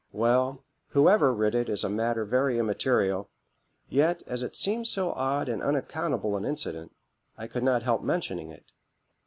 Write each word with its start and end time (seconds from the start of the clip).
Well, 0.11 0.63
whoever 0.87 1.31
writ 1.31 1.53
it 1.53 1.69
is 1.69 1.83
a 1.83 1.87
matter 1.87 2.25
very 2.25 2.57
immaterial; 2.57 3.29
yet, 3.87 4.23
as 4.25 4.41
it 4.41 4.55
seemed 4.55 4.87
so 4.87 5.11
odd 5.11 5.47
and 5.47 5.61
unaccountable 5.61 6.35
an 6.35 6.43
incident, 6.43 6.95
I 7.37 7.45
could 7.45 7.61
not 7.61 7.83
help 7.83 8.01
mentioning 8.01 8.49
it. 8.49 8.71